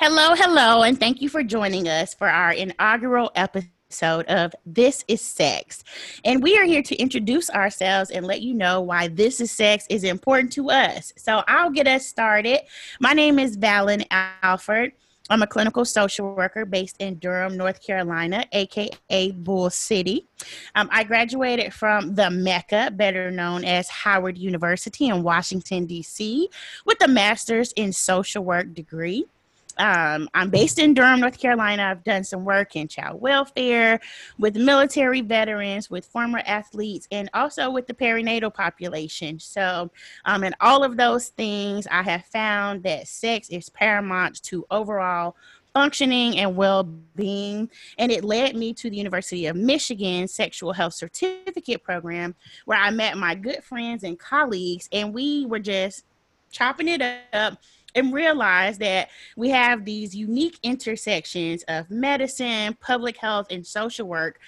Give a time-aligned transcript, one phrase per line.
[0.00, 5.20] Hello, hello, and thank you for joining us for our inaugural episode of This is
[5.20, 5.82] Sex.
[6.24, 9.86] And we are here to introduce ourselves and let you know why This is Sex
[9.90, 11.12] is important to us.
[11.16, 12.60] So I'll get us started.
[13.00, 14.92] My name is Valen Alford.
[15.30, 20.28] I'm a clinical social worker based in Durham, North Carolina, aka Bull City.
[20.76, 26.48] Um, I graduated from the Mecca, better known as Howard University in Washington, D.C.,
[26.86, 29.26] with a master's in social work degree.
[29.78, 31.84] Um, I'm based in Durham, North Carolina.
[31.84, 34.00] I've done some work in child welfare
[34.38, 39.38] with military veterans, with former athletes, and also with the perinatal population.
[39.38, 39.90] So,
[40.24, 45.36] um, in all of those things, I have found that sex is paramount to overall
[45.74, 51.84] functioning and well-being and it led me to the university of michigan sexual health certificate
[51.84, 56.04] program where i met my good friends and colleagues and we were just
[56.50, 57.02] chopping it
[57.32, 57.58] up
[57.98, 64.38] and realize that we have these unique intersections of medicine, public health, and social work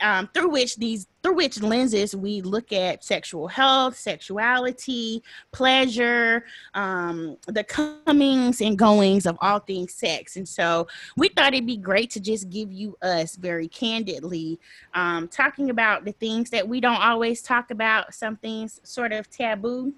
[0.00, 5.22] um, through which these through which lenses we look at sexual health, sexuality,
[5.52, 10.36] pleasure, um, the comings and goings of all things sex.
[10.36, 10.88] And so
[11.18, 14.58] we thought it'd be great to just give you us very candidly
[14.94, 19.28] um, talking about the things that we don't always talk about, some things sort of
[19.28, 19.92] taboo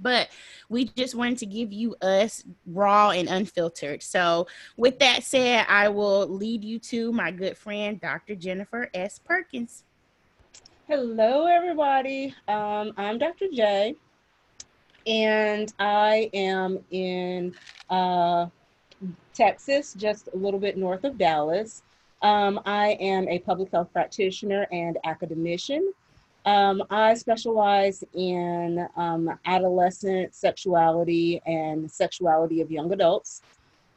[0.00, 0.28] but
[0.68, 4.02] we just wanted to give you us raw and unfiltered.
[4.02, 8.34] So, with that said, I will lead you to my good friend, Dr.
[8.34, 9.18] Jennifer S.
[9.18, 9.84] Perkins.
[10.88, 12.34] Hello, everybody.
[12.48, 13.46] Um, I'm Dr.
[13.52, 13.94] J,
[15.06, 17.54] and I am in
[17.88, 18.46] uh,
[19.32, 21.82] Texas, just a little bit north of Dallas.
[22.22, 25.92] Um, I am a public health practitioner and academician.
[26.44, 33.42] Um, I specialize in um, adolescent sexuality and sexuality of young adults.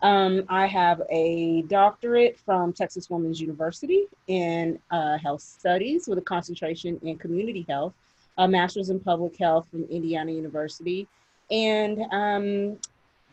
[0.02, 6.22] Um, I have a doctorate from Texas Women's University in uh, health studies with a
[6.22, 7.94] concentration in community health,
[8.38, 11.08] a master's in public health from Indiana University.
[11.50, 12.78] And um,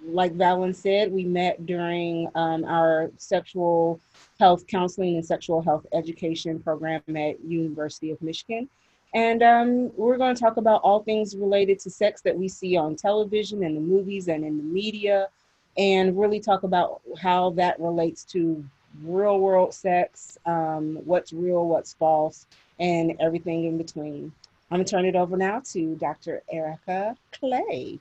[0.05, 4.01] like Valen said, we met during um, our sexual
[4.39, 8.69] health counseling and sexual health education program at University of Michigan.
[9.15, 12.77] And um, we're going to talk about all things related to sex that we see
[12.77, 15.29] on television and the movies and in the media,
[15.77, 18.65] and really talk about how that relates to
[19.03, 22.47] real world sex, um, what's real, what's false,
[22.79, 24.33] and everything in between.
[24.71, 26.43] I'm going to turn it over now to Dr.
[26.51, 27.99] Erica Clay.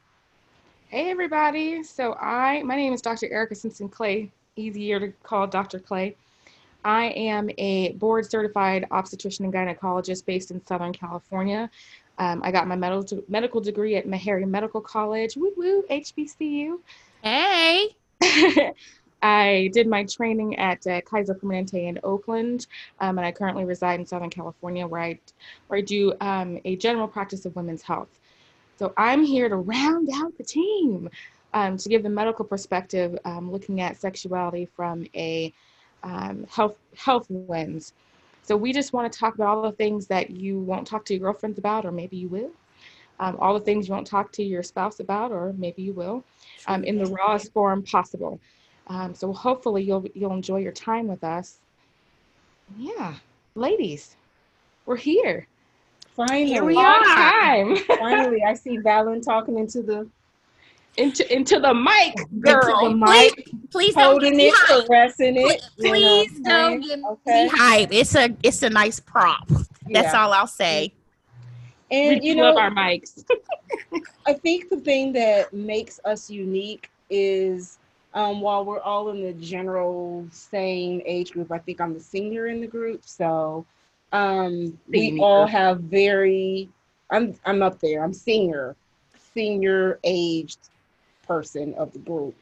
[0.88, 1.84] Hey everybody.
[1.84, 3.32] So I my name is Dr.
[3.32, 5.80] Erica Simpson Clay, easier to call Dr.
[5.80, 6.18] Clay.
[6.84, 11.70] I am a board certified obstetrician and gynecologist based in Southern California.
[12.18, 15.36] Um, I got my medical medical degree at Meharry Medical College.
[15.36, 16.80] Woo woo, HBCU.
[17.24, 17.96] Hey.
[19.24, 22.66] I did my training at uh, Kaiser Permanente in Oakland,
[23.00, 25.20] um, and I currently reside in Southern California, where I
[25.68, 28.10] where I do um, a general practice of women's health.
[28.80, 31.08] So I'm here to round out the team
[31.54, 35.54] um, to give the medical perspective, um, looking at sexuality from a
[36.04, 37.94] um, health health wins.
[38.44, 41.14] So we just want to talk about all the things that you won't talk to
[41.14, 42.52] your girlfriends about, or maybe you will.
[43.20, 46.24] Um, all the things you won't talk to your spouse about, or maybe you will,
[46.68, 48.40] um, in the rawest form possible.
[48.88, 51.60] Um, so hopefully you'll you'll enjoy your time with us.
[52.78, 53.16] Yeah,
[53.56, 54.16] ladies,
[54.86, 55.48] we're here.
[56.16, 57.04] Finally, Here we are.
[57.04, 60.08] Time Finally, I see Valen talking into the
[60.98, 62.90] into into the mic, girl.
[62.90, 63.36] the mic,
[63.72, 64.88] Please, please holding it, hype.
[64.88, 65.62] caressing it.
[65.78, 67.44] you know Please don't get Okay.
[67.44, 67.90] me hype.
[67.92, 69.48] It's a it's a nice prop.
[69.48, 70.24] That's Yeah.
[70.24, 70.94] all I'll say.
[71.90, 73.24] And we you love know, our mics.
[74.26, 77.80] I think the thing that makes us unique is
[78.14, 82.48] um, while we're all in the general same age group, I think I'm the senior
[82.48, 83.02] in the group.
[83.06, 83.66] So
[84.12, 86.70] um, we all have very,
[87.10, 88.76] I'm, I'm up there, I'm senior,
[89.34, 90.60] senior aged
[91.32, 92.36] person of the group.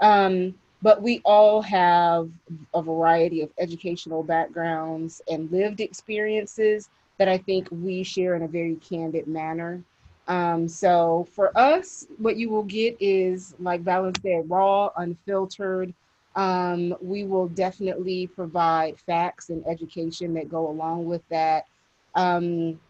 [0.00, 2.28] Um, but we all have
[2.74, 6.88] a variety of educational backgrounds and lived experiences
[7.18, 9.82] that I think we share in a very candid manner.
[10.28, 15.92] Um, so for us, what you will get is, like Valen said, raw, unfiltered.
[16.34, 21.66] Um, we will definitely provide facts and education that go along with that.
[22.14, 22.80] Um,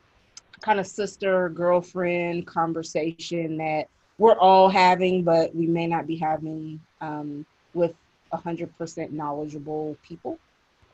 [0.62, 3.88] kind of sister girlfriend conversation that
[4.22, 7.92] we're all having, but we may not be having um, with
[8.32, 10.38] 100% knowledgeable people.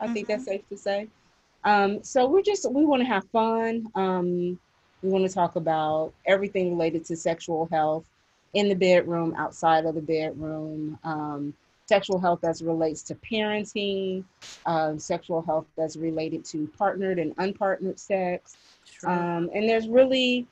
[0.01, 1.09] I think that's safe to say.
[1.63, 3.87] Um, so we're just, we want to have fun.
[3.95, 4.59] Um,
[5.03, 8.07] we want to talk about everything related to sexual health
[8.55, 11.53] in the bedroom, outside of the bedroom, um,
[11.85, 14.25] sexual health as relates to parenting,
[14.65, 18.57] um, sexual health as related to partnered and unpartnered sex.
[19.05, 20.47] Um, and there's really,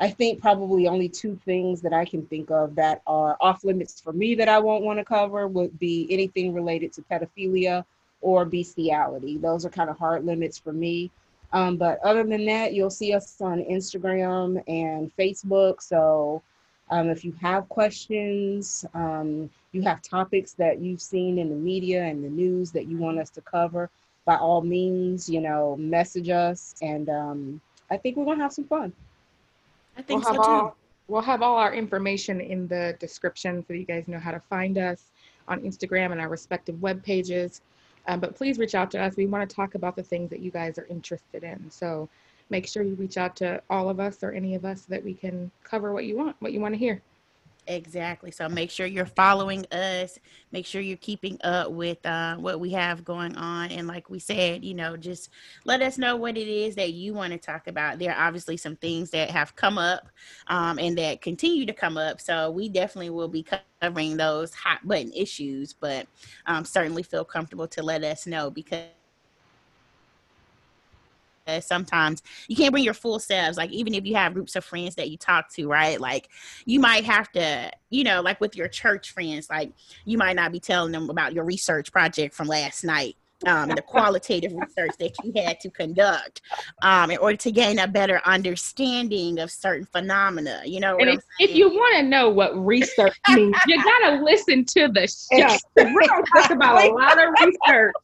[0.00, 4.00] I think, probably only two things that I can think of that are off limits
[4.00, 7.84] for me that I won't want to cover would be anything related to pedophilia
[8.20, 9.38] or bestiality.
[9.38, 11.10] Those are kind of hard limits for me.
[11.52, 15.82] Um, but other than that, you'll see us on Instagram and Facebook.
[15.82, 16.42] So
[16.90, 22.04] um, if you have questions, um, you have topics that you've seen in the media
[22.04, 23.90] and the news that you want us to cover,
[24.24, 26.74] by all means, you know, message us.
[26.82, 27.60] And um,
[27.90, 28.92] I think we're going to have some fun.
[29.98, 30.50] I think we'll so have too.
[30.50, 30.76] all
[31.08, 34.78] we'll have all our information in the description so you guys know how to find
[34.78, 35.04] us
[35.48, 37.62] on Instagram and our respective web pages.
[38.06, 39.16] Um, but please reach out to us.
[39.16, 41.70] We want to talk about the things that you guys are interested in.
[41.70, 42.08] So
[42.50, 45.04] make sure you reach out to all of us or any of us so that
[45.04, 47.02] we can cover what you want, what you want to hear.
[47.70, 48.30] Exactly.
[48.30, 50.18] So make sure you're following us.
[50.52, 53.70] Make sure you're keeping up with uh, what we have going on.
[53.70, 55.28] And like we said, you know, just
[55.66, 57.98] let us know what it is that you want to talk about.
[57.98, 60.08] There are obviously some things that have come up
[60.46, 62.22] um, and that continue to come up.
[62.22, 63.44] So we definitely will be
[63.82, 66.06] covering those hot button issues, but
[66.46, 68.86] um, certainly feel comfortable to let us know because
[71.60, 74.94] sometimes you can't bring your full selves like even if you have groups of friends
[74.94, 76.00] that you talk to right?
[76.00, 76.28] Like
[76.64, 79.72] you might have to you know like with your church friends like
[80.04, 83.78] you might not be telling them about your research project from last night um, and
[83.78, 86.42] the qualitative research that you had to conduct
[86.82, 91.20] um, in order to gain a better understanding of certain phenomena you know And if,
[91.38, 95.56] if you want to know what research means, you gotta listen to the show.
[95.76, 97.94] We're gonna talk about a lot of research.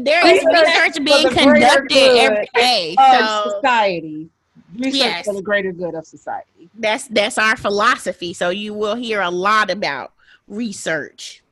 [0.00, 4.28] there is Research research being conducted every day Of so society.
[4.76, 5.24] Research Yes.
[5.26, 6.68] for the greater good of society.
[6.74, 10.12] that's that's our philosophy so you will hear a lot about
[10.48, 11.42] research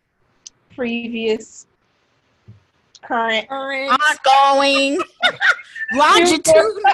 [0.74, 1.66] Previous,
[3.02, 4.98] current, ongoing,
[5.92, 6.82] longitudinal.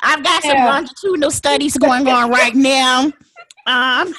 [0.00, 0.66] I've got some Yeah.
[0.66, 3.12] longitudinal studies going on right now.
[3.66, 4.14] Um,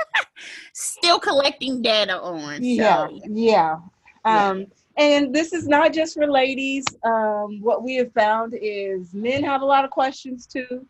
[0.72, 2.62] still collecting data on.
[2.62, 3.76] Yeah, So, yeah.
[4.24, 4.48] Yeah.
[4.50, 4.66] Um,
[4.96, 6.84] and this is not just for ladies.
[7.04, 10.86] Um, what we have found is men have a lot of questions too.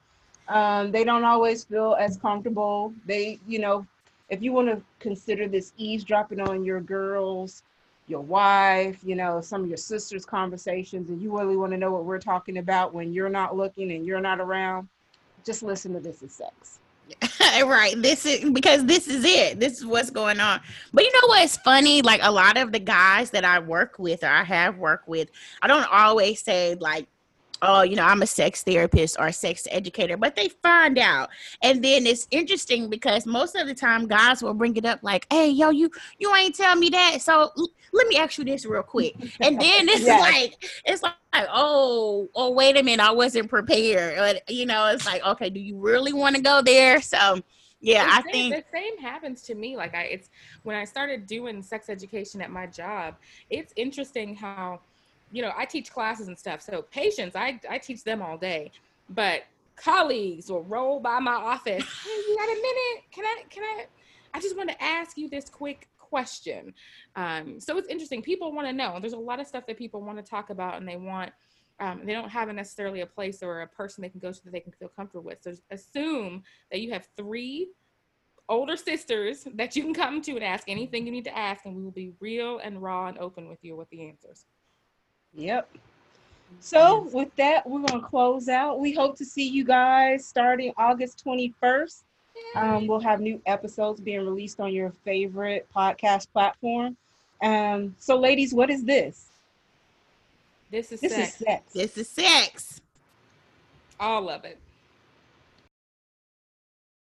[0.48, 2.92] Um, they don't always feel as comfortable.
[3.06, 3.87] They, you know,
[4.31, 7.62] if you want to consider this eavesdropping on your girls,
[8.10, 11.92] your wife, you know, some of your sisters' conversations, and you really want to know
[11.92, 14.88] what we're talking about when you're not looking and you're not around,
[15.44, 16.80] just listen to This Is Sex.
[17.64, 17.94] right.
[18.00, 19.58] This is because this is it.
[19.58, 20.60] This is what's going on.
[20.92, 22.02] But you know what's funny?
[22.02, 25.30] Like a lot of the guys that I work with or I have worked with,
[25.62, 27.08] I don't always say like,
[27.62, 31.30] oh, you know, I'm a sex therapist or a sex educator, but they find out.
[31.62, 35.26] And then it's interesting because most of the time guys will bring it up like,
[35.30, 37.18] hey, yo, you you ain't tell me that.
[37.20, 39.16] So l- let me ask you this real quick.
[39.42, 40.20] And then it's Yes.
[40.20, 40.54] like,
[40.84, 41.14] it's like,
[41.52, 44.16] oh, oh, wait a minute, I wasn't prepared.
[44.16, 47.00] But, you know, it's like, okay, do you really want to go there?
[47.00, 47.40] So
[47.80, 49.76] yeah, the I same, think the same happens to me.
[49.76, 50.28] Like I, it's
[50.62, 53.16] when I started doing sex education at my job.
[53.50, 54.80] It's interesting how,
[55.32, 56.60] you know, I teach classes and stuff.
[56.60, 58.72] So patients, I I teach them all day,
[59.08, 59.44] but
[59.76, 61.84] colleagues will roll by my office.
[62.04, 63.04] Hey, you got a minute?
[63.10, 63.42] Can I?
[63.48, 63.86] Can I?
[64.34, 66.75] I just want to ask you this quick question.
[67.16, 68.22] Um, so it's interesting.
[68.22, 68.99] People want to know.
[69.00, 71.32] There's a lot of stuff that people want to talk about, and they want.
[71.80, 74.44] Um, they don't have a necessarily a place or a person they can go to
[74.44, 75.38] that they can feel comfortable with.
[75.40, 77.70] So assume that you have three
[78.50, 81.75] older sisters that you can come to and ask anything you need to ask, and
[81.75, 84.44] we will be real and raw and open with you with the answers.
[85.34, 85.68] Yep.
[86.58, 88.80] So with that, we're gonna close out.
[88.80, 92.02] We hope to see you guys starting August 21st.
[92.54, 96.96] Um, we'll have new episodes being released on your favorite podcast platform.
[97.42, 99.30] Um, so ladies, what is this?
[100.70, 101.28] This is This sex.
[101.28, 101.72] is sex.
[101.72, 102.80] this is sex.
[103.99, 104.58] all of it.